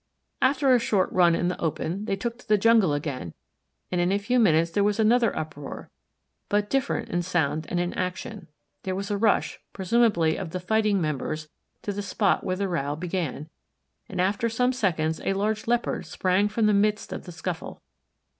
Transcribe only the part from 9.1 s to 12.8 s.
a rush, presumably of the fighting members, to the spot where the